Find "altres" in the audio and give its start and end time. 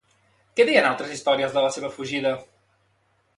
0.91-1.13